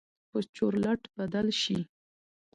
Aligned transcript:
به 0.31 0.39
چورلټ 0.55 1.01
بدل 1.17 1.47
شي. 1.61 1.77